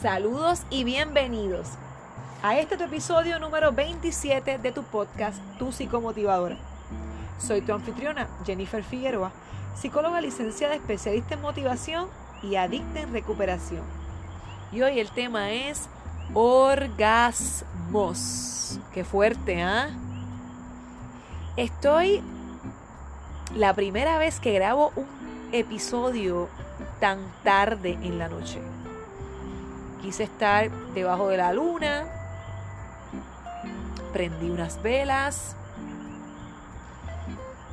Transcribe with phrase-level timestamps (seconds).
[0.00, 1.70] Saludos y bienvenidos
[2.44, 6.56] a este episodio número 27 de tu podcast Tu Psicomotivadora.
[7.40, 9.32] Soy tu anfitriona, Jennifer Figueroa,
[9.74, 12.06] psicóloga licenciada especialista en motivación
[12.44, 13.82] y adicta en recuperación.
[14.70, 15.88] Y hoy el tema es
[16.32, 17.58] orgasmos.
[18.94, 19.88] Qué fuerte, ¿ah?
[21.56, 22.22] Estoy
[23.52, 25.08] la primera vez que grabo un
[25.50, 26.48] episodio
[27.00, 28.60] tan tarde en la noche.
[30.00, 32.06] Quise estar debajo de la luna,
[34.12, 35.56] prendí unas velas.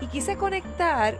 [0.01, 1.17] Y quise conectar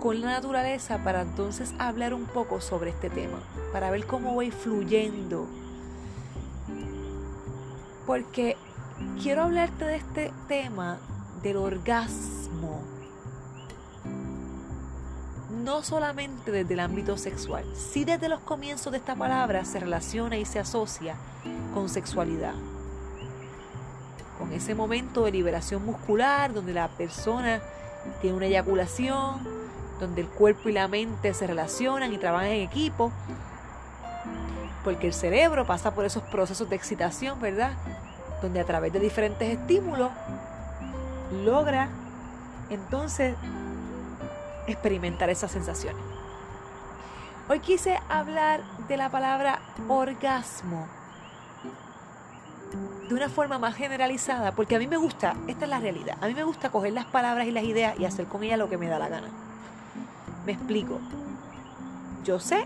[0.00, 3.38] con la naturaleza para entonces hablar un poco sobre este tema,
[3.72, 5.46] para ver cómo voy fluyendo.
[8.06, 8.56] Porque
[9.22, 10.98] quiero hablarte de este tema
[11.42, 12.79] del orgasmo
[15.64, 20.36] no solamente desde el ámbito sexual, sí desde los comienzos de esta palabra se relaciona
[20.36, 21.16] y se asocia
[21.74, 22.54] con sexualidad.
[24.38, 27.60] Con ese momento de liberación muscular donde la persona
[28.20, 29.46] tiene una eyaculación,
[29.98, 33.12] donde el cuerpo y la mente se relacionan y trabajan en equipo,
[34.82, 37.72] porque el cerebro pasa por esos procesos de excitación, ¿verdad?
[38.40, 40.10] Donde a través de diferentes estímulos
[41.44, 41.90] logra
[42.70, 43.34] entonces
[44.70, 46.02] experimentar esas sensaciones.
[47.48, 50.86] Hoy quise hablar de la palabra orgasmo
[53.08, 56.28] de una forma más generalizada, porque a mí me gusta, esta es la realidad, a
[56.28, 58.78] mí me gusta coger las palabras y las ideas y hacer con ellas lo que
[58.78, 59.28] me da la gana.
[60.46, 61.00] Me explico.
[62.24, 62.64] Yo sé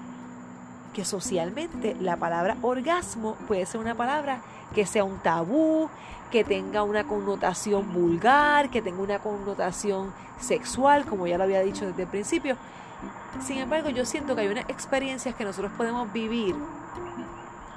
[0.92, 4.42] que socialmente la palabra orgasmo puede ser una palabra
[4.74, 5.88] que sea un tabú,
[6.30, 11.86] que tenga una connotación vulgar, que tenga una connotación sexual, como ya lo había dicho
[11.86, 12.56] desde el principio.
[13.40, 16.56] Sin embargo, yo siento que hay unas experiencias que nosotros podemos vivir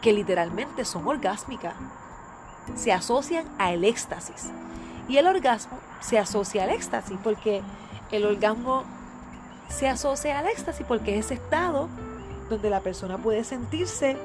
[0.02, 1.76] que literalmente son orgásmicas.
[2.76, 4.52] Se asocian al éxtasis.
[5.08, 7.62] Y el orgasmo se asocia al éxtasis porque
[8.12, 8.84] el orgasmo
[9.70, 11.90] se asocia al éxtasis porque es ese estado
[12.50, 14.18] donde la persona puede sentirse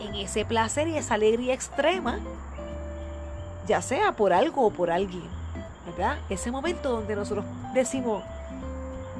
[0.00, 2.18] en ese placer y esa alegría extrema,
[3.66, 5.24] ya sea por algo o por alguien,
[5.86, 6.18] ¿verdad?
[6.28, 8.22] Ese momento donde nosotros decimos,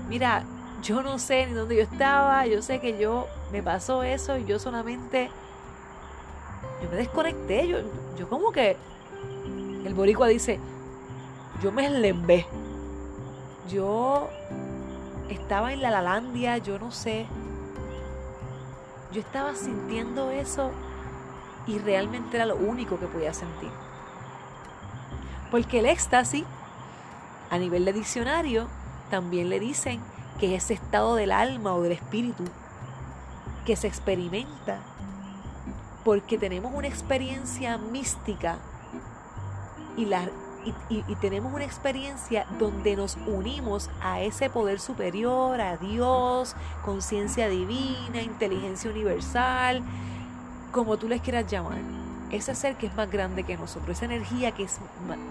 [0.09, 0.45] mira,
[0.83, 4.45] yo no sé ni dónde yo estaba, yo sé que yo me pasó eso y
[4.45, 5.31] yo solamente,
[6.83, 7.79] yo me desconecté, yo,
[8.19, 8.77] yo como que,
[9.85, 10.61] el boricua dice,
[11.63, 12.47] yo me enlembé,
[13.71, 14.29] yo
[15.29, 17.27] estaba en la Lalandia, yo no sé,
[19.15, 20.73] yo estaba sintiendo eso
[21.67, 23.71] y realmente era lo único que podía sentir.
[25.51, 26.45] Porque el éxtasis,
[27.49, 28.67] a nivel de diccionario,
[29.11, 30.01] también le dicen
[30.41, 32.45] que es ese estado del alma o del espíritu
[33.65, 34.81] que se experimenta
[36.05, 38.59] porque tenemos una experiencia mística
[39.97, 40.29] y la
[40.89, 46.55] y, tenemos una experiencia donde nos unimos a ese poder superior, a Dios,
[46.85, 49.83] conciencia divina, inteligencia universal,
[50.73, 51.79] como tú les quieras llamar.
[52.31, 54.79] Ese ser que es más grande que nosotros, esa energía que es,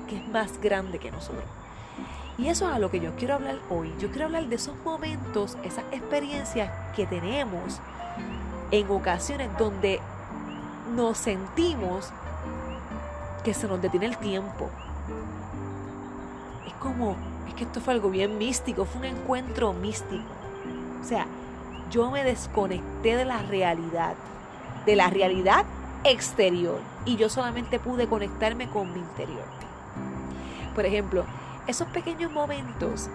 [0.07, 1.43] que es más grande que nosotros.
[2.37, 3.93] Y eso es a lo que yo quiero hablar hoy.
[3.99, 7.79] Yo quiero hablar de esos momentos, esas experiencias que tenemos
[8.71, 9.99] en ocasiones donde
[10.95, 12.11] nos sentimos
[13.43, 14.69] que se nos detiene el tiempo,
[16.79, 17.15] como,
[17.47, 20.23] es que esto fue algo bien místico, fue un encuentro místico.
[21.01, 21.25] O sea,
[21.89, 24.15] yo me desconecté de la realidad,
[24.85, 25.65] de la realidad
[26.03, 29.45] exterior, y yo solamente pude conectarme con mi interior.
[30.75, 31.25] Por ejemplo,
[31.67, 33.09] esos pequeños momentos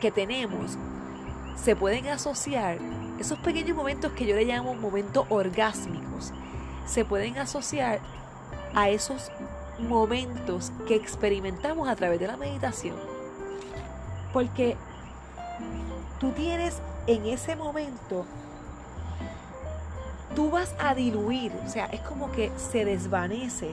[0.00, 0.76] que tenemos
[1.56, 2.78] se pueden asociar,
[3.18, 6.32] esos pequeños momentos que yo le llamo momentos orgásmicos,
[6.86, 8.00] se pueden asociar
[8.74, 9.30] a esos
[9.78, 12.96] momentos que experimentamos a través de la meditación.
[14.32, 14.76] Porque
[16.18, 18.24] tú tienes en ese momento,
[20.34, 23.72] tú vas a diluir, o sea, es como que se desvanece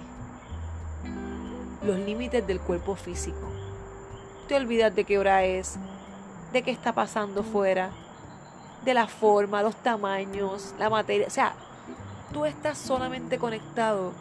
[1.84, 3.50] los límites del cuerpo físico.
[4.48, 5.78] Te olvidas de qué hora es,
[6.52, 7.90] de qué está pasando fuera,
[8.86, 11.28] de la forma, los tamaños, la materia.
[11.28, 11.54] O sea,
[12.32, 14.12] tú estás solamente conectado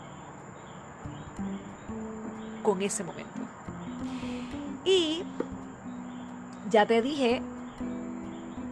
[2.62, 3.40] con ese momento.
[4.84, 5.22] Y
[6.70, 7.42] ya te dije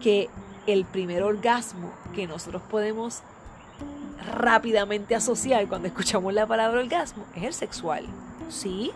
[0.01, 0.29] que
[0.67, 3.23] el primer orgasmo que nosotros podemos
[4.35, 8.07] rápidamente asociar cuando escuchamos la palabra orgasmo es el sexual.
[8.49, 8.93] Sí,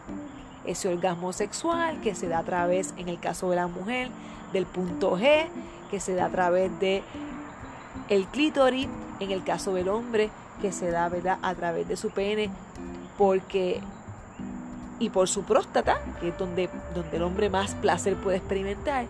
[0.65, 4.11] ese orgasmo sexual que se da a través, en el caso de la mujer,
[4.53, 5.47] del punto G,
[5.91, 7.03] que se da a través de
[8.09, 8.89] el clítoris,
[9.21, 10.31] en el caso del hombre,
[10.61, 11.39] que se da ¿verdad?
[11.43, 12.51] a través de su pene,
[13.19, 13.81] porque
[14.99, 19.07] y por su próstata, que es donde, donde el hombre más placer puede experimentar.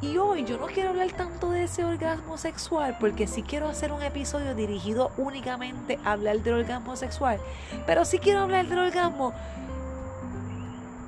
[0.00, 3.92] Y hoy yo no quiero hablar tanto de ese orgasmo sexual, porque sí quiero hacer
[3.92, 7.38] un episodio dirigido únicamente a hablar del orgasmo sexual,
[7.86, 9.32] pero sí quiero hablar del orgasmo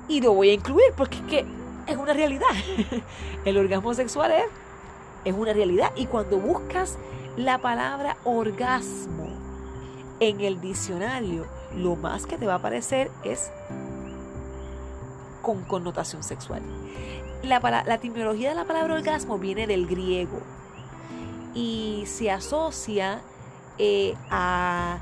[0.07, 1.45] y lo voy a incluir porque es que
[1.87, 2.47] es una realidad.
[3.45, 4.45] El orgasmo sexual es,
[5.25, 6.97] es una realidad y cuando buscas
[7.37, 9.27] la palabra orgasmo
[10.19, 11.45] en el diccionario,
[11.75, 13.51] lo más que te va a aparecer es
[15.45, 16.63] con connotación sexual.
[17.43, 20.41] La, la etimología de la palabra orgasmo viene del griego
[21.53, 23.21] y se asocia
[23.77, 24.97] eh, a,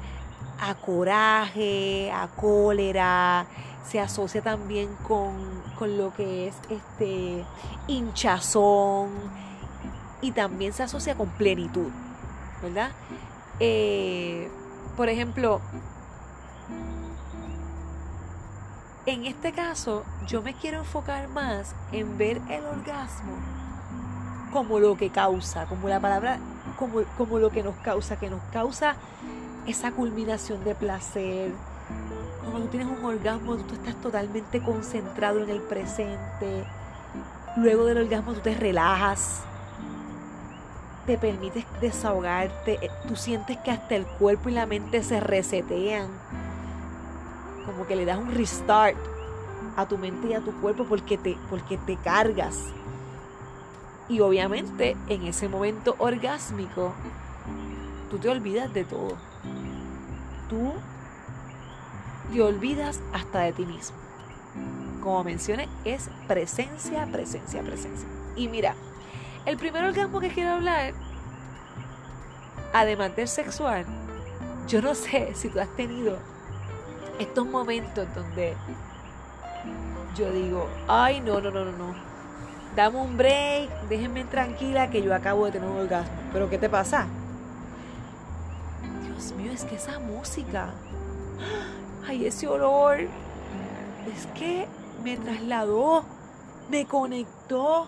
[0.60, 3.46] a coraje, a cólera,
[3.90, 5.34] se asocia también con,
[5.80, 7.46] con, lo que es este
[7.88, 9.12] hinchazón
[10.22, 11.90] y también se asocia con plenitud,
[12.62, 12.92] ¿verdad?
[13.62, 14.50] Eh,
[14.98, 15.62] por ejemplo,
[19.06, 23.34] en este caso yo me quiero enfocar más en ver el orgasmo
[24.52, 26.38] como lo que causa, como la palabra,
[26.78, 28.96] como, como lo que nos causa, que nos causa
[29.66, 31.52] esa culminación de placer.
[32.42, 36.66] Cuando tú tienes un orgasmo, tú estás totalmente concentrado en el presente.
[37.58, 39.42] Luego del orgasmo tú te relajas,
[41.08, 46.08] te permites desahogarte, eh, tú sientes que hasta el cuerpo y la mente se resetean,
[47.66, 48.98] como que le das un restart
[49.76, 52.60] a tu mente y a tu cuerpo porque te, porque te cargas.
[54.10, 56.94] Y obviamente en ese momento orgásmico,
[58.10, 59.18] tú te olvidas de todo.
[60.50, 60.74] Tú
[62.32, 63.98] te olvidas hasta de ti mismo.
[65.02, 68.08] Como mencioné, es presencia, presencia, presencia.
[68.36, 68.76] Y mira,
[69.46, 70.94] el primer orgasmo que quiero hablar,
[72.74, 73.86] además del sexual,
[74.68, 76.18] yo no sé si tú has tenido
[77.20, 78.56] estos momentos donde
[80.16, 81.96] yo digo, ay, no, no, no, no, no.
[82.76, 86.14] Dame un break, déjenme tranquila que yo acabo de tener un orgasmo.
[86.32, 87.08] Pero ¿qué te pasa?
[89.04, 90.70] Dios mío, es que esa música,
[92.08, 94.68] ay, ese olor, es que
[95.04, 96.04] me trasladó,
[96.70, 97.88] me conectó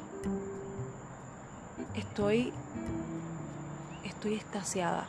[1.95, 2.53] estoy,
[4.03, 5.05] estoy estasiada,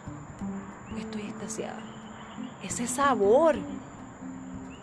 [0.99, 1.81] estoy estasiada.
[2.63, 3.57] Ese sabor.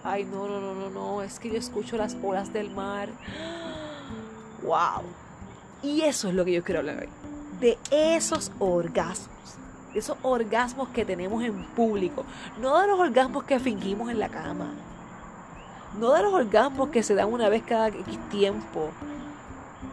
[0.03, 3.09] Ay, no, no, no, no, no, es que yo escucho las olas del mar.
[4.63, 5.03] ¡Wow!
[5.81, 7.09] Y eso es lo que yo quiero hablar hoy.
[7.61, 9.29] De esos orgasmos.
[9.93, 12.25] De esos orgasmos que tenemos en público.
[12.59, 14.73] No de los orgasmos que fingimos en la cama.
[15.97, 17.91] No de los orgasmos que se dan una vez cada
[18.29, 18.89] tiempo.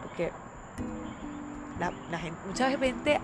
[0.03, 0.31] Porque
[1.79, 3.21] la, gente, mucha gente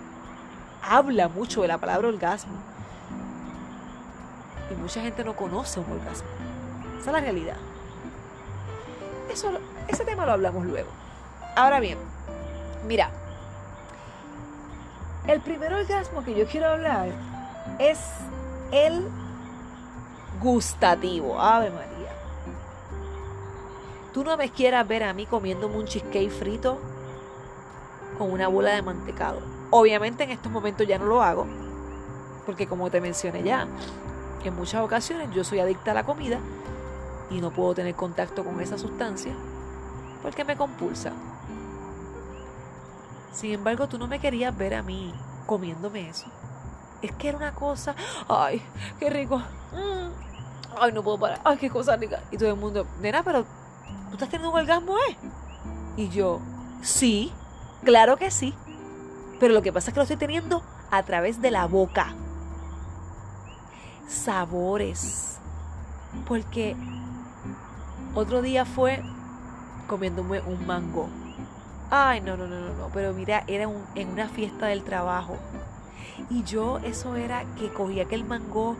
[0.81, 2.54] habla mucho de la palabra orgasmo.
[4.72, 6.37] Y mucha gente no conoce un orgasmo.
[7.00, 7.58] Esa es la realidad.
[9.32, 9.52] Eso,
[9.88, 10.90] ese tema lo hablamos luego.
[11.56, 11.98] Ahora bien,
[12.88, 13.10] mira,
[15.28, 17.10] el primer orgasmo que yo quiero hablar
[17.80, 18.00] es
[18.72, 19.08] el
[20.42, 21.40] gustativo.
[21.40, 22.12] Ave María.
[24.14, 26.80] Tú no me quieras ver a mí comiéndome un cheesecake frito
[28.18, 29.42] con una bola de mantecado.
[29.69, 31.45] Obviamente en estos momentos ya no lo hago,
[32.45, 33.68] porque como te mencioné ya,
[34.44, 36.40] en muchas ocasiones yo soy adicta a la comida
[37.30, 39.34] y no puedo tener contacto con esa sustancia
[40.22, 41.12] porque me compulsa.
[43.31, 45.14] Sin embargo, tú no me querías ver a mí
[45.46, 46.26] comiéndome eso.
[47.02, 47.96] Es que era una cosa,
[48.28, 48.62] ay,
[49.00, 49.38] qué rico.
[49.38, 50.10] Mm,
[50.80, 51.40] ay, no puedo parar.
[51.44, 52.22] Ay, qué cosa rica.
[52.31, 55.18] Y todo el mundo, nena, pero tú estás teniendo un orgasmo, ¿eh?
[55.96, 56.42] Y yo,
[56.81, 57.31] sí.
[57.84, 58.56] Claro que sí.
[59.40, 62.16] Pero lo que pasa es que lo estoy teniendo a través de la boca.
[64.07, 65.38] Sabores.
[66.28, 66.76] Porque
[68.18, 69.02] otro día fue
[69.88, 71.07] comiéndome un mango.
[71.90, 72.90] Ay, no, no, no, no, no.
[72.94, 75.38] Pero mira, era en una fiesta del trabajo.
[76.30, 78.76] Y yo, eso era que cogía aquel mango.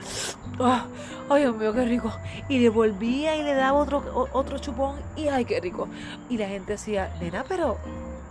[0.60, 0.88] ¡ah!
[1.30, 2.12] ¡Ay, Dios mío, qué rico!
[2.50, 4.96] Y le volvía y le daba otro, otro chupón.
[5.16, 5.88] Y ¡ay, qué rico!
[6.30, 7.78] Y la gente decía, nena, pero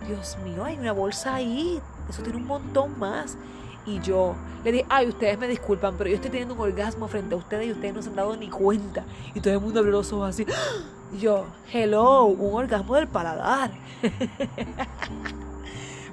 [0.05, 3.37] Dios mío, hay una bolsa ahí, eso tiene un montón más.
[3.85, 4.35] Y yo
[4.65, 7.67] le dije, ay, ustedes me disculpan, pero yo estoy teniendo un orgasmo frente a ustedes
[7.67, 9.05] y ustedes no se han dado ni cuenta.
[9.33, 10.45] Y todo el mundo abrió los así.
[11.13, 13.71] Yo, hello, un orgasmo del paladar.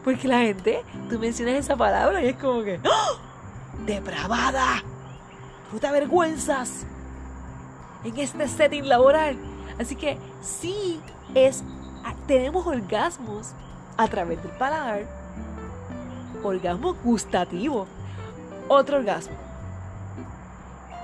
[0.04, 3.18] Porque la gente, tú mencionas esa palabra y es como que, ¡Oh!
[3.84, 4.82] depravada,
[5.70, 6.86] tú te avergüenzas
[8.04, 9.36] en este setting laboral.
[9.80, 11.00] Así que sí,
[11.34, 11.64] es,
[12.28, 13.52] tenemos orgasmos
[13.96, 15.06] a través del paladar,
[16.42, 17.86] orgasmo gustativo.
[18.68, 19.34] Otro orgasmo.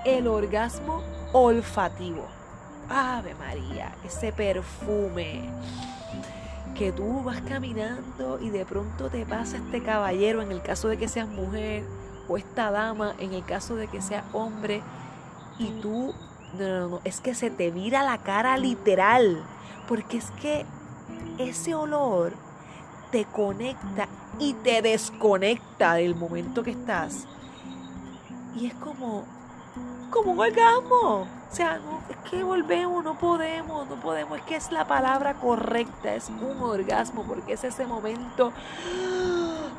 [0.04, 2.39] El orgasmo olfativo.
[2.90, 5.48] Ave María, ese perfume
[6.76, 10.98] que tú vas caminando y de pronto te pasa este caballero en el caso de
[10.98, 11.84] que seas mujer
[12.28, 14.82] o esta dama en el caso de que seas hombre
[15.58, 16.14] y tú
[16.58, 19.44] no, no, no, es que se te vira la cara literal,
[19.86, 20.66] porque es que
[21.38, 22.32] ese olor
[23.12, 27.26] te conecta y te desconecta del momento que estás.
[28.56, 29.24] Y es como,
[30.10, 31.39] como un orgasmo.
[31.50, 34.38] O sea, no, es que volvemos, no podemos, no podemos.
[34.38, 38.52] Es que es la palabra correcta, es un orgasmo, porque es ese momento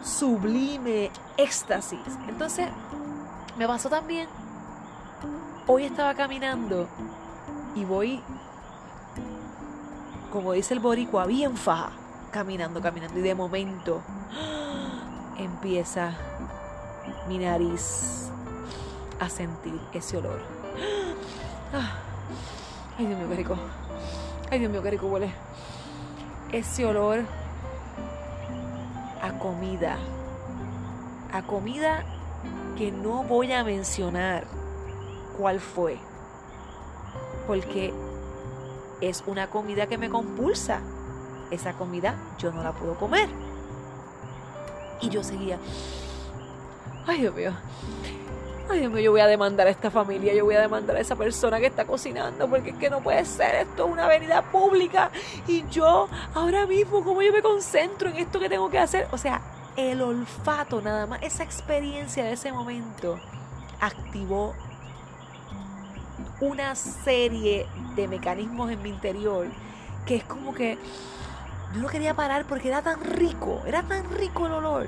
[0.03, 1.99] sublime, éxtasis.
[2.27, 2.67] Entonces,
[3.57, 4.27] me pasó también.
[5.67, 6.87] Hoy estaba caminando
[7.75, 8.21] y voy,
[10.33, 11.91] como dice el boricua, bien faja,
[12.31, 13.17] caminando, caminando.
[13.17, 14.01] Y de momento
[15.37, 16.15] empieza
[17.29, 18.29] mi nariz
[19.19, 20.60] a sentir ese olor.
[21.73, 23.55] Ay, Dios mío, qué rico.
[24.49, 25.31] Ay, Dios mío, qué rico huele.
[26.51, 27.23] Ese olor
[29.21, 29.97] a comida.
[31.31, 32.03] A comida
[32.77, 34.45] que no voy a mencionar
[35.37, 35.97] cuál fue.
[37.47, 37.93] Porque
[38.99, 40.81] es una comida que me compulsa.
[41.51, 43.29] Esa comida yo no la puedo comer.
[44.99, 45.57] Y yo seguía.
[47.07, 47.53] Ay, Dios mío.
[48.71, 51.01] Ay, Dios mío, yo voy a demandar a esta familia, yo voy a demandar a
[51.01, 55.11] esa persona que está cocinando, porque es que no puede ser esto una avenida pública.
[55.45, 59.09] Y yo, ahora mismo, ¿cómo yo me concentro en esto que tengo que hacer?
[59.11, 59.41] O sea,
[59.75, 63.19] el olfato nada más, esa experiencia de ese momento
[63.81, 64.53] activó
[66.39, 69.47] una serie de mecanismos en mi interior
[70.05, 70.77] que es como que
[71.73, 74.87] yo no quería parar porque era tan rico, era tan rico el olor.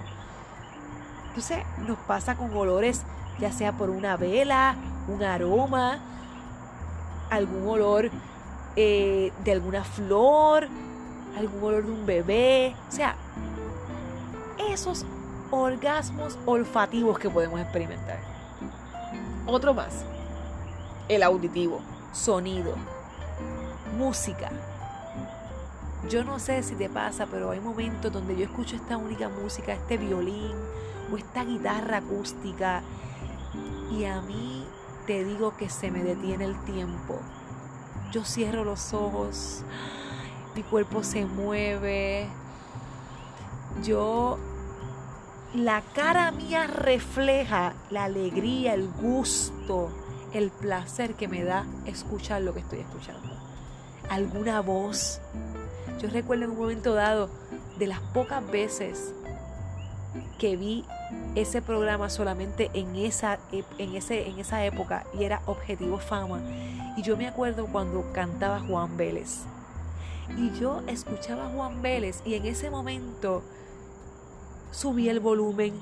[1.27, 3.03] Entonces nos pasa con olores,
[3.39, 4.75] ya sea por una vela,
[5.07, 5.99] un aroma,
[7.29, 8.09] algún olor
[8.75, 10.67] eh, de alguna flor,
[11.37, 12.75] algún olor de un bebé.
[12.89, 13.15] O sea,
[14.69, 15.05] esos
[15.51, 18.19] orgasmos olfativos que podemos experimentar.
[19.45, 20.05] Otro más,
[21.09, 22.75] el auditivo, sonido,
[23.97, 24.49] música.
[26.09, 29.73] Yo no sé si te pasa, pero hay momentos donde yo escucho esta única música,
[29.73, 30.51] este violín
[31.11, 32.81] o esta guitarra acústica
[33.91, 34.65] y a mí
[35.07, 37.19] te digo que se me detiene el tiempo.
[38.11, 39.63] Yo cierro los ojos,
[40.55, 42.27] mi cuerpo se mueve,
[43.81, 44.37] yo
[45.53, 49.89] la cara mía refleja la alegría, el gusto,
[50.33, 53.29] el placer que me da escuchar lo que estoy escuchando.
[54.09, 55.21] Alguna voz.
[56.03, 57.29] Yo recuerdo en un momento dado
[57.79, 59.13] de las pocas veces
[60.37, 60.83] que vi
[61.33, 63.39] ese programa solamente en esa,
[63.77, 66.41] en, ese, en esa época y era Objetivo Fama.
[66.97, 69.43] Y yo me acuerdo cuando cantaba Juan Vélez.
[70.37, 73.41] Y yo escuchaba Juan Vélez y en ese momento
[74.71, 75.73] subí el volumen,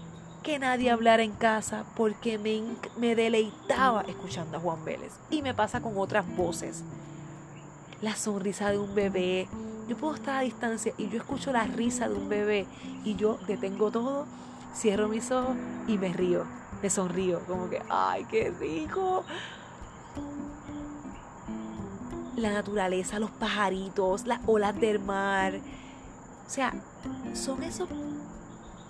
[0.44, 2.62] que nadie hablara en casa porque me,
[2.96, 5.14] me deleitaba escuchando a Juan Vélez.
[5.32, 6.84] Y me pasa con otras voces.
[8.04, 9.48] La sonrisa de un bebé.
[9.88, 12.66] Yo puedo estar a distancia y yo escucho la risa de un bebé
[13.04, 14.26] y yo detengo todo,
[14.74, 15.56] cierro mis ojos
[15.88, 16.46] y me río,
[16.82, 19.24] me sonrío, como que, ay, qué rico.
[22.36, 25.56] La naturaleza, los pajaritos, las olas del mar.
[26.48, 26.74] O sea,
[27.34, 27.90] son esos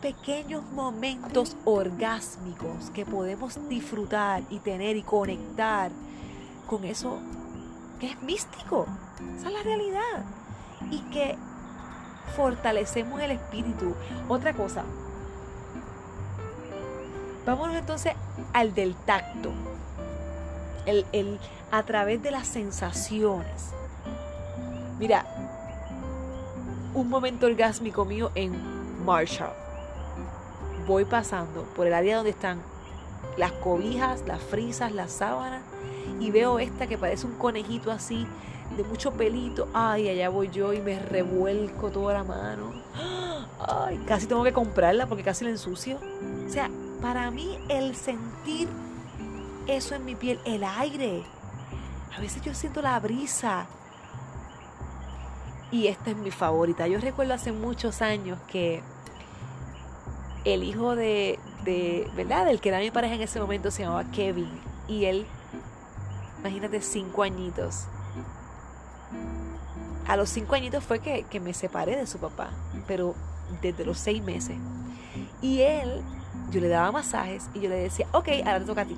[0.01, 5.91] pequeños momentos orgásmicos que podemos disfrutar y tener y conectar
[6.67, 7.19] con eso
[7.99, 8.87] que es místico.
[9.37, 10.25] Esa es la realidad.
[10.89, 11.37] Y que
[12.35, 13.95] fortalecemos el espíritu.
[14.27, 14.83] Otra cosa.
[17.45, 18.13] Vámonos entonces
[18.53, 19.51] al del tacto.
[20.85, 21.39] El, el,
[21.71, 23.71] a través de las sensaciones.
[24.99, 25.25] Mira,
[26.93, 28.51] un momento orgásmico mío en
[29.05, 29.53] Marshall
[30.87, 32.61] voy pasando por el área donde están
[33.37, 35.61] las cobijas, las frisas, las sábanas
[36.19, 38.27] y veo esta que parece un conejito así
[38.77, 39.67] de mucho pelito.
[39.73, 42.71] Ay, allá voy yo y me revuelco toda la mano.
[43.59, 45.99] Ay, casi tengo que comprarla porque casi la ensucio.
[46.45, 46.69] O sea,
[47.01, 48.67] para mí el sentir
[49.67, 51.23] eso en mi piel, el aire.
[52.15, 53.67] A veces yo siento la brisa.
[55.71, 56.87] Y esta es mi favorita.
[56.87, 58.81] Yo recuerdo hace muchos años que
[60.43, 62.45] el hijo de, de, ¿verdad?
[62.45, 64.49] Del que era mi pareja en ese momento se llamaba Kevin.
[64.87, 65.25] Y él,
[66.39, 67.85] imagínate, cinco añitos.
[70.11, 72.49] A los cinco añitos fue que, que me separé de su papá,
[72.85, 73.15] pero
[73.61, 74.57] desde los seis meses.
[75.41, 76.01] Y él,
[76.51, 78.97] yo le daba masajes y yo le decía, ok, ahora te toca a ti.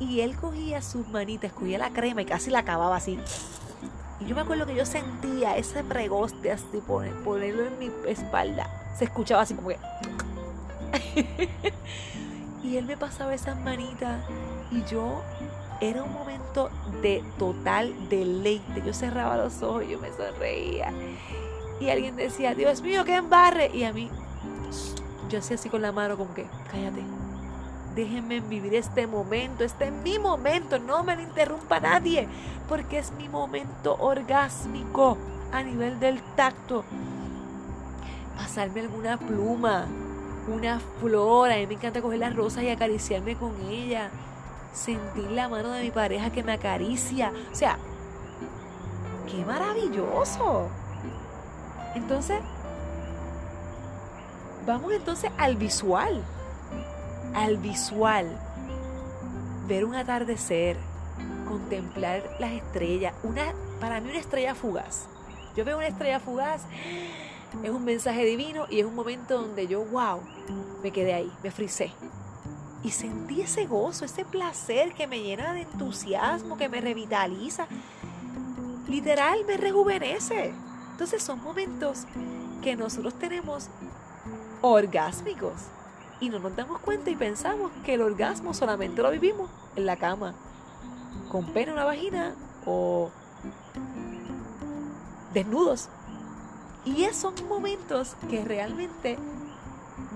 [0.00, 3.18] Y él cogía sus manitas, cogía la crema y casi la acababa así.
[4.20, 8.68] Y yo me acuerdo que yo sentía ese pregoste así, ponerlo en mi espalda.
[8.98, 9.78] Se escuchaba así como que...
[12.62, 14.22] y él me pasaba esas manitas
[14.70, 15.22] y yo
[15.88, 16.70] era un momento
[17.02, 18.82] de total deleite.
[18.84, 20.92] Yo cerraba los ojos yo me sonreía.
[21.80, 23.70] Y alguien decía, Dios mío, qué embarre.
[23.74, 24.10] Y a mí,
[25.28, 27.02] yo hacía así con la mano como que, cállate.
[27.94, 32.26] Déjenme vivir este momento, este es mi momento, no me lo interrumpa nadie,
[32.68, 35.16] porque es mi momento orgásmico
[35.52, 36.84] a nivel del tacto.
[38.36, 39.86] Pasarme alguna pluma,
[40.52, 44.10] una flor, a mí me encanta coger las rosas y acariciarme con ella
[44.74, 47.32] sentir la mano de mi pareja que me acaricia.
[47.50, 47.78] O sea,
[49.30, 50.68] qué maravilloso.
[51.94, 52.40] Entonces,
[54.66, 56.22] vamos entonces al visual.
[57.34, 58.26] Al visual.
[59.66, 60.76] Ver un atardecer,
[61.48, 63.14] contemplar las estrellas.
[63.22, 65.06] Una, para mí una estrella fugaz.
[65.56, 66.62] Yo veo una estrella fugaz,
[67.62, 70.20] es un mensaje divino y es un momento donde yo, wow,
[70.82, 71.92] me quedé ahí, me frisé
[72.84, 77.66] y sentí ese gozo, ese placer que me llena de entusiasmo, que me revitaliza.
[78.86, 80.52] Literal, me rejuvenece.
[80.90, 82.04] Entonces son momentos
[82.62, 83.70] que nosotros tenemos
[84.60, 85.54] orgásmicos
[86.20, 89.96] y no nos damos cuenta y pensamos que el orgasmo solamente lo vivimos en la
[89.96, 90.34] cama,
[91.30, 92.34] con pena en la vagina
[92.66, 93.10] o
[95.32, 95.88] desnudos.
[96.84, 99.18] Y esos son momentos que realmente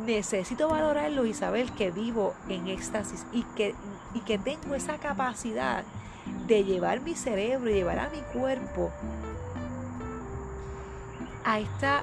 [0.09, 3.75] necesito valorarlo y saber que vivo en éxtasis y que,
[4.15, 5.85] y que tengo esa capacidad
[6.47, 8.91] de llevar mi cerebro y llevar a mi cuerpo
[11.45, 12.03] a esta,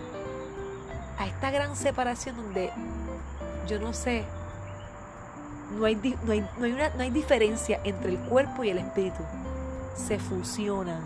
[1.17, 2.71] a esta gran separación donde
[3.67, 4.23] yo no sé,
[5.77, 8.77] no hay, no, hay, no, hay una, no hay diferencia entre el cuerpo y el
[8.77, 9.23] espíritu.
[9.95, 11.01] Se fusionan.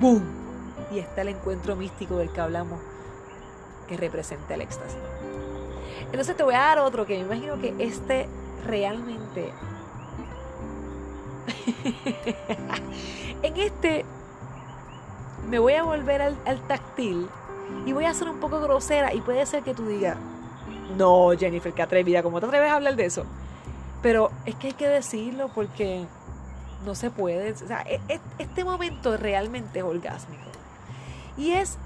[0.00, 0.24] ¡Boom!
[0.90, 2.80] Y está el encuentro místico del que hablamos
[3.86, 4.96] que representa el éxtasis.
[6.06, 8.28] Entonces te voy a dar otro que me imagino que este
[8.66, 9.52] realmente...
[13.42, 14.04] en este
[15.48, 17.28] me voy a volver al, al, táctil
[17.86, 20.16] y voy a ser un poco grosera y puede ser que tú digas,
[20.96, 23.24] no Jennifer, qué atrevida, ¿cómo te atreves a hablar de eso?
[24.02, 26.06] Pero es que hay que decirlo porque
[26.84, 27.52] no se puede.
[27.52, 30.50] O sea, e, e, este momento realmente es orgásmico.
[31.36, 31.78] Y es,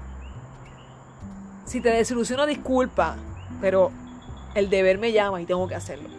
[1.65, 3.17] si te desilusiono, disculpa,
[3.61, 3.91] pero
[4.55, 6.09] el deber me llama y tengo que hacerlo.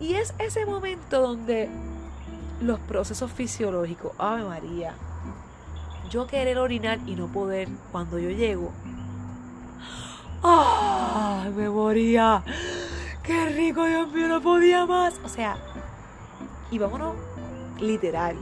[0.00, 1.70] Y es ese momento donde
[2.60, 4.94] los procesos fisiológicos, Ave María,
[6.10, 8.72] yo querer orinar y no poder cuando yo llego.
[10.42, 12.42] ¡Ay, me moría!
[13.22, 15.14] ¡Qué rico, Dios mío, no podía más!
[15.24, 15.56] O sea,
[16.70, 17.14] y vámonos
[17.80, 18.36] literal.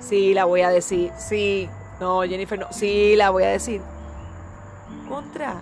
[0.00, 1.12] Sí, la voy a decir.
[1.18, 1.68] Sí.
[2.00, 2.66] No, Jennifer, no.
[2.72, 3.80] Sí, la voy a decir.
[5.08, 5.60] Contra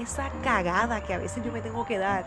[0.00, 2.24] esa cagada que a veces yo me tengo que dar.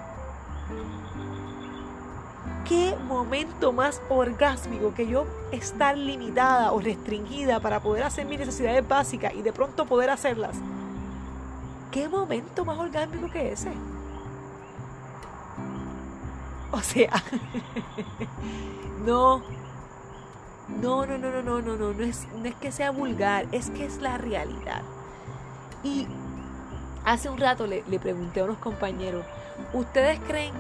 [2.66, 8.88] Qué momento más orgásmico que yo estar limitada o restringida para poder hacer mis necesidades
[8.88, 10.56] básicas y de pronto poder hacerlas.
[11.92, 13.72] Qué momento más orgásmico que ese.
[16.72, 17.12] O sea,
[19.06, 19.44] no,
[20.82, 23.70] no, no, no, no, no, no, no, no es, no es que sea vulgar, es
[23.70, 24.82] que es la realidad.
[25.84, 26.08] Y
[27.06, 29.26] Hace un rato le, pregunté a unos compañeros,
[29.74, 30.54] ¿ustedes creen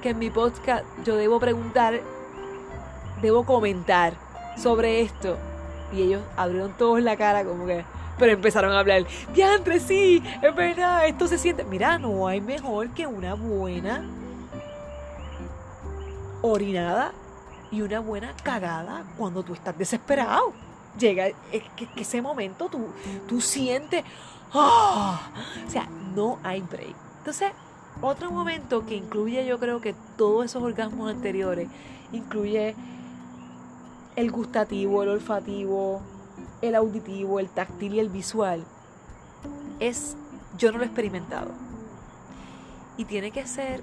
[0.00, 2.00] que en mi podcast yo debo preguntar,
[3.20, 4.14] debo comentar
[4.56, 5.36] sobre esto?
[5.92, 7.84] Y ellos abrieron todos la cara como que,
[8.16, 11.64] pero empezaron a hablar, diantre, sí, es verdad, esto se siente.
[11.64, 14.08] Mira, no hay mejor que una buena
[16.42, 17.12] orinada
[17.72, 20.52] y una buena cagada cuando tú estás desesperado.
[20.96, 21.28] Llega
[21.96, 22.86] ese momento tú,
[23.26, 24.04] tú sientes,
[24.54, 26.94] O sea, no hay break.
[27.18, 27.52] Entonces,
[28.00, 31.68] otro momento que incluye yo creo que todos esos orgasmos anteriores,
[32.12, 32.74] incluye
[34.16, 36.02] el gustativo, el olfativo,
[36.60, 38.64] el auditivo, el táctil y el visual,
[39.80, 40.16] es,
[40.58, 41.50] yo no lo he experimentado.
[42.96, 43.82] Y tiene que ser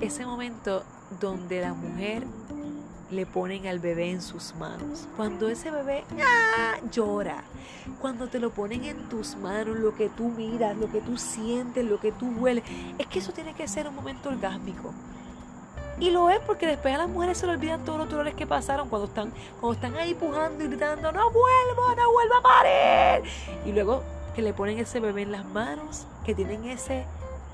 [0.00, 0.82] ese momento
[1.20, 2.26] donde la mujer
[3.14, 5.08] le ponen al bebé en sus manos.
[5.16, 6.76] Cuando ese bebé ¡ah!
[6.90, 7.42] llora,
[8.00, 11.84] cuando te lo ponen en tus manos, lo que tú miras, lo que tú sientes,
[11.84, 12.64] lo que tú hueles,
[12.98, 14.92] es que eso tiene que ser un momento orgásmico.
[16.00, 18.46] Y lo es porque después a las mujeres se le olvidan todos los dolores que
[18.46, 23.30] pasaron cuando están, cuando están ahí pujando y gritando, no vuelvo, no vuelvo a parir.
[23.64, 24.02] Y luego
[24.34, 27.06] que le ponen ese bebé en las manos, que tienen ese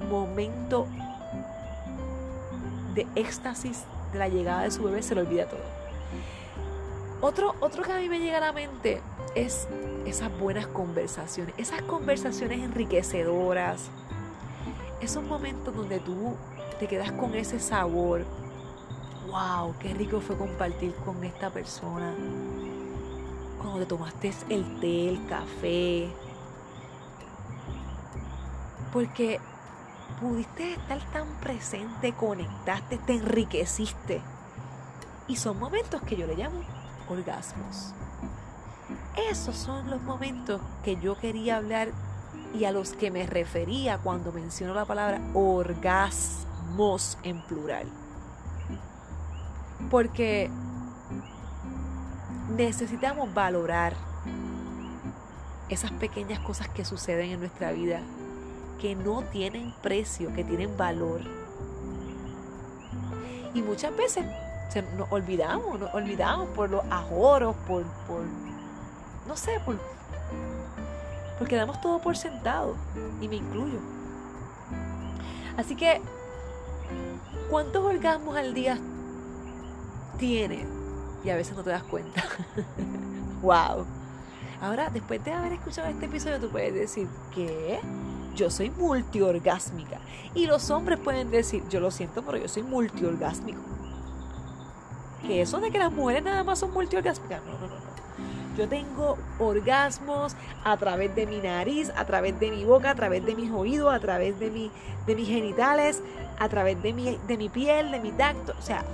[0.08, 0.86] momento
[2.94, 5.60] de éxtasis de la llegada de su bebé, se le olvida todo.
[7.20, 9.02] Otro, otro que a mí me llega a la mente
[9.34, 9.68] es
[10.06, 13.90] esas buenas conversaciones, esas conversaciones enriquecedoras,
[15.00, 16.34] esos momentos donde tú
[16.78, 18.24] te quedas con ese sabor.
[19.28, 19.74] ¡Wow!
[19.78, 22.14] ¡Qué rico fue compartir con esta persona!
[23.58, 26.08] Cuando te tomaste el té, el café.
[28.92, 29.38] Porque
[30.20, 34.20] pudiste estar tan presente, conectaste, te enriqueciste.
[35.26, 36.60] Y son momentos que yo le llamo
[37.08, 37.94] orgasmos.
[39.30, 41.88] Esos son los momentos que yo quería hablar
[42.54, 47.86] y a los que me refería cuando menciono la palabra orgasmos en plural.
[49.90, 50.50] Porque
[52.56, 53.94] necesitamos valorar
[55.68, 58.00] esas pequeñas cosas que suceden en nuestra vida,
[58.80, 61.20] que no tienen precio, que tienen valor.
[63.52, 64.24] Y muchas veces
[64.96, 68.22] nos olvidamos, nos olvidamos por los ajoros, por, por
[69.26, 69.76] no sé, por,
[71.38, 72.76] porque damos todo por sentado,
[73.20, 73.80] y me incluyo.
[75.56, 76.00] Así que,
[77.50, 78.78] ¿cuántos orgasmos al día
[80.18, 80.66] tienes?
[81.22, 82.24] Y a veces no te das cuenta.
[83.42, 83.84] wow.
[84.62, 87.80] Ahora, después de haber escuchado este episodio, tú puedes decir que
[88.34, 89.98] yo soy multiorgásmica.
[90.34, 93.60] Y los hombres pueden decir, yo lo siento, pero yo soy multiorgásmico
[95.20, 97.90] que eso de que las mujeres nada más son multiorgásmicas, no, no, no, no.
[98.56, 103.24] Yo tengo orgasmos a través de mi nariz, a través de mi boca, a través
[103.24, 104.70] de mis oídos, a través de, mi,
[105.06, 106.02] de mis genitales,
[106.38, 108.52] a través de mi, de mi piel, de mi tacto.
[108.58, 108.84] O sea,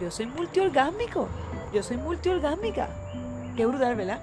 [0.00, 1.28] yo soy multiorgásmico.
[1.74, 2.88] Yo soy multiorgásmica.
[3.56, 4.22] Qué brutal, ¿verdad?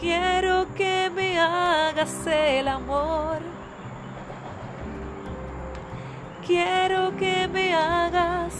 [0.00, 3.38] quiero que me hagas el amor.
[6.46, 8.54] Quiero que me hagas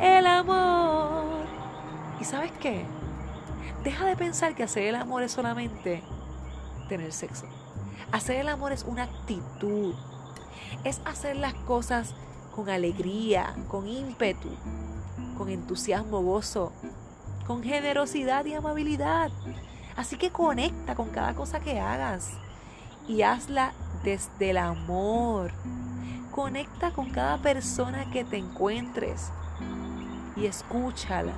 [0.00, 1.44] el amor.
[2.20, 2.84] ¿Y sabes qué?
[3.86, 6.02] Deja de pensar que hacer el amor es solamente
[6.88, 7.46] tener sexo.
[8.10, 9.94] Hacer el amor es una actitud.
[10.82, 12.12] Es hacer las cosas
[12.52, 14.48] con alegría, con ímpetu,
[15.38, 16.72] con entusiasmo, gozo,
[17.46, 19.30] con generosidad y amabilidad.
[19.94, 22.32] Así que conecta con cada cosa que hagas
[23.06, 23.72] y hazla
[24.02, 25.52] desde el amor.
[26.32, 29.30] Conecta con cada persona que te encuentres
[30.34, 31.34] y escúchala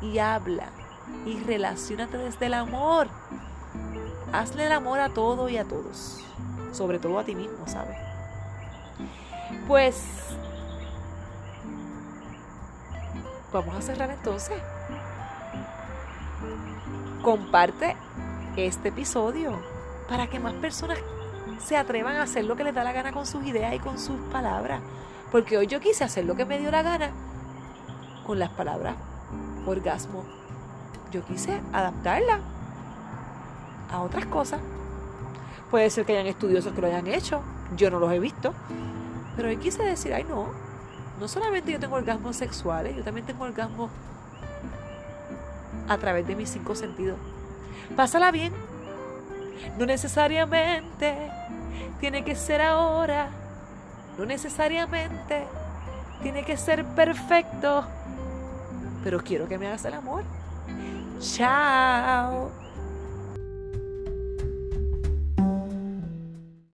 [0.00, 0.77] y habla
[1.26, 3.08] y relacionate desde el amor.
[4.32, 6.24] Hazle el amor a todo y a todos,
[6.72, 7.96] sobre todo a ti mismo, ¿sabes?
[9.66, 10.28] Pues
[13.52, 14.58] Vamos a cerrar entonces.
[17.22, 17.96] Comparte
[18.56, 19.58] este episodio
[20.08, 20.98] para que más personas
[21.58, 23.98] se atrevan a hacer lo que les da la gana con sus ideas y con
[23.98, 24.80] sus palabras.
[25.32, 27.10] Porque hoy yo quise hacer lo que me dio la gana
[28.26, 28.96] con las palabras
[29.66, 30.24] orgasmo.
[31.12, 32.40] Yo quise adaptarla
[33.90, 34.60] a otras cosas.
[35.70, 37.42] Puede ser que hayan estudiosos que lo hayan hecho.
[37.76, 38.54] Yo no los he visto.
[39.36, 40.48] Pero hoy quise decir, ay no,
[41.20, 43.90] no solamente yo tengo orgasmos sexuales, yo también tengo orgasmos
[45.88, 47.18] a través de mis cinco sentidos.
[47.96, 48.52] Pásala bien.
[49.78, 51.30] No necesariamente
[52.00, 53.28] tiene que ser ahora.
[54.18, 55.46] No necesariamente
[56.22, 57.84] tiene que ser perfecto,
[59.04, 60.24] pero quiero que me hagas el amor.
[61.20, 62.50] 笑。